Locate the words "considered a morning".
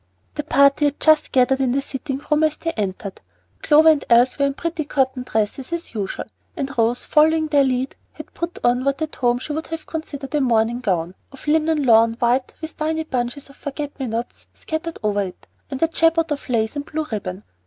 9.85-10.79